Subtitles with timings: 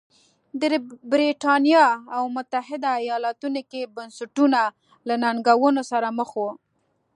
[0.61, 0.67] په
[1.11, 4.61] برېټانیا او متحده ایالتونو کې بنسټونه
[5.07, 6.49] له ننګونو سره مخ وو.